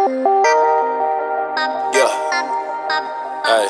Yeah. 0.00 0.08
Hey. 3.44 3.68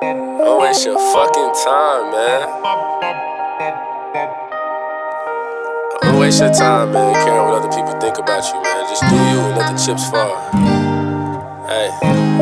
Don't 0.00 0.62
waste 0.62 0.86
your 0.86 0.96
fucking 1.12 1.52
time, 1.64 2.12
man. 2.12 2.46
Don't 6.02 6.20
waste 6.20 6.38
your 6.38 6.52
time, 6.52 6.92
man, 6.92 7.14
caring 7.14 7.48
what 7.48 7.64
other 7.64 7.68
people 7.74 7.98
think 8.00 8.18
about 8.18 8.44
you, 8.46 8.62
man. 8.62 8.86
Just 8.88 9.02
do 9.02 9.16
you 9.16 9.40
and 9.40 9.56
let 9.58 9.72
the 9.72 9.78
chips 9.84 10.08
fall. 10.08 10.36
Hey, 11.66 11.90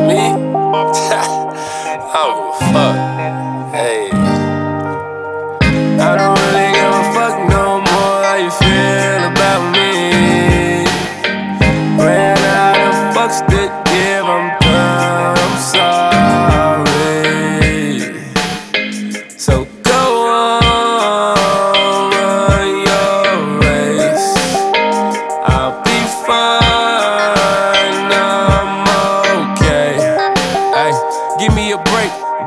me? 0.05 0.19
I 2.05 2.13
don't 2.13 2.35
give 2.37 2.45
a 2.45 2.73
fuck. 2.73 2.95
Hey. 3.73 4.18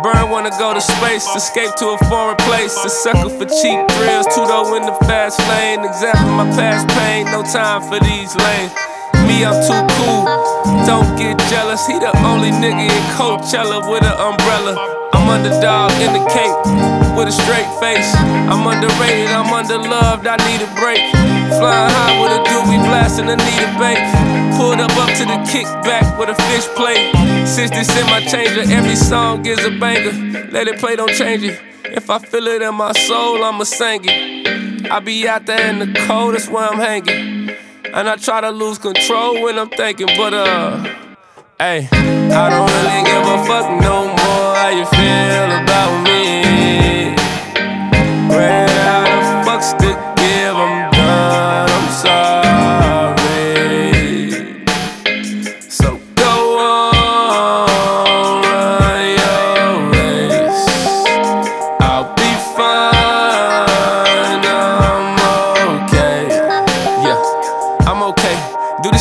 Burn 0.01 0.30
wanna 0.30 0.48
go 0.56 0.73
to 0.73 0.80
space, 0.80 1.28
escape 1.37 1.74
to 1.77 1.88
a 1.91 1.98
foreign 2.09 2.37
place. 2.48 2.73
A 2.84 2.88
sucker 2.88 3.28
for 3.28 3.45
cheap 3.45 3.77
thrills, 3.92 4.24
two 4.32 4.46
though 4.48 4.74
in 4.74 4.87
the 4.88 4.96
fast 5.05 5.38
lane. 5.52 5.84
Examine 5.84 6.32
my 6.32 6.48
past 6.56 6.88
pain, 6.96 7.27
no 7.27 7.42
time 7.42 7.82
for 7.82 8.01
these 8.01 8.34
lanes. 8.34 8.73
Me, 9.28 9.45
I'm 9.45 9.60
too 9.60 9.84
cool. 10.01 10.24
Don't 10.88 11.12
get 11.20 11.37
jealous. 11.52 11.87
He 11.87 11.98
the 11.98 12.09
only 12.24 12.51
nigga 12.51 12.88
in 12.88 13.05
Coachella 13.21 13.84
with 13.84 14.02
an 14.02 14.16
umbrella. 14.16 14.80
I'm 15.12 15.29
underdog 15.29 15.93
in 16.01 16.16
the 16.16 16.24
cape 16.32 16.56
with 17.15 17.29
a 17.29 17.32
straight 17.45 17.68
face. 17.79 18.16
I'm 18.49 18.65
underrated, 18.66 19.29
I'm 19.29 19.52
underloved, 19.52 20.24
I 20.24 20.40
need 20.49 20.65
a 20.65 20.71
break. 20.80 21.04
Flying 21.60 21.93
high 21.93 22.16
with 22.16 22.32
a 23.18 23.23
doobie 23.23 23.29
blasting 23.29 23.29
Anita 23.29 23.79
Banks. 23.79 24.57
Pulled 24.57 24.80
up 24.80 24.91
up 24.96 25.09
to 25.16 25.24
the 25.24 25.38
kickback 25.51 26.18
with 26.18 26.29
a 26.29 26.35
fish 26.35 26.66
plate. 26.77 27.13
Since 27.46 27.71
this 27.71 27.96
in 27.96 28.07
my 28.07 28.21
changer, 28.21 28.63
every 28.73 28.96
song 28.96 29.46
is 29.46 29.65
a 29.65 29.71
banger. 29.71 30.51
Let 30.51 30.68
it 30.68 30.79
play, 30.79 30.96
don't 30.96 31.13
change 31.13 31.43
it. 31.43 31.60
If 31.85 32.10
I 32.10 32.18
feel 32.18 32.46
it 32.46 32.63
in 32.63 32.74
my 32.74 32.93
soul, 32.93 33.43
I'ma 33.43 33.65
sing 33.65 34.02
it. 34.05 34.90
I 34.90 35.01
be 35.01 35.29
out 35.29 35.46
there 35.46 35.68
in 35.68 35.79
the 35.79 36.01
cold, 36.07 36.35
that's 36.35 36.49
where 36.49 36.68
I'm 36.68 36.79
hanging. 36.79 37.51
And 37.93 38.09
I 38.09 38.16
try 38.16 38.40
to 38.40 38.51
lose 38.51 38.79
control 38.79 39.43
when 39.43 39.59
I'm 39.59 39.68
thinking, 39.68 40.09
but 40.16 40.33
uh, 40.33 40.83
hey, 41.59 41.88
I 41.93 42.51
don't 42.51 42.68
really 42.68 43.05
give 43.05 43.27
a 43.27 43.45
fuck 43.46 43.71
no 43.80 44.07
more 44.07 44.55
how 44.57 44.71
you 44.71 44.87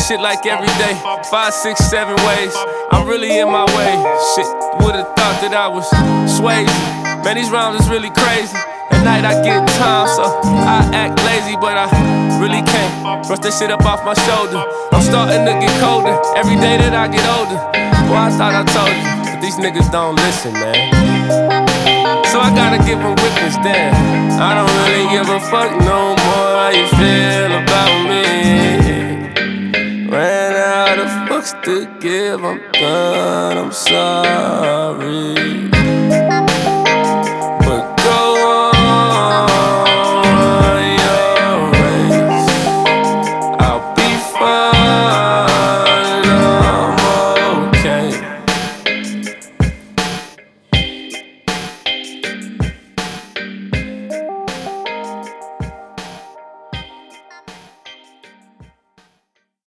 shit 0.02 0.20
like 0.20 0.44
every 0.46 0.72
day. 0.82 0.94
Five, 1.30 1.54
six, 1.54 1.78
seven 1.86 2.16
ways. 2.26 2.54
I'm 2.90 3.06
really 3.06 3.38
in 3.38 3.46
my 3.46 3.64
way. 3.78 3.92
Shit, 4.34 4.48
would've 4.82 5.06
thought 5.14 5.38
that 5.46 5.54
I 5.54 5.68
was 5.70 5.86
swayed. 6.26 6.66
Man, 7.22 7.38
these 7.38 7.50
rounds 7.50 7.78
is 7.78 7.88
really 7.88 8.10
crazy. 8.10 8.58
At 8.90 9.06
night 9.06 9.22
I 9.22 9.38
get 9.46 9.62
time, 9.78 10.08
so 10.10 10.26
I 10.66 10.82
act 10.90 11.22
lazy, 11.22 11.54
but 11.54 11.78
I 11.78 11.86
really 12.42 12.62
can't 12.66 13.26
brush 13.26 13.38
that 13.46 13.54
shit 13.54 13.70
up 13.70 13.86
off 13.86 14.02
my 14.02 14.14
shoulder. 14.26 14.58
I'm 14.90 15.02
starting 15.06 15.46
to 15.46 15.54
get 15.54 15.70
colder 15.78 16.18
every 16.34 16.58
day 16.58 16.82
that 16.82 16.94
I 16.98 17.06
get 17.06 17.22
older. 17.38 17.58
Boy, 18.10 18.18
I 18.18 18.30
thought 18.34 18.58
I 18.58 18.66
told 18.74 18.90
you, 18.90 19.06
but 19.30 19.38
these 19.38 19.56
niggas 19.62 19.86
don't 19.94 20.18
listen, 20.18 20.52
man. 20.52 20.90
So 22.26 22.40
I 22.42 22.50
gotta 22.50 22.82
give 22.82 22.98
them 22.98 23.14
witness 23.22 23.54
then. 23.62 23.94
I 24.40 24.58
don't 24.58 24.72
really 24.82 25.06
give 25.14 25.28
a 25.30 25.38
fuck 25.46 25.70
no 25.86 26.16
more 26.16 26.21
I'm 32.14 32.60
done, 32.72 33.56
I'm 33.56 33.72
sorry. 33.72 35.71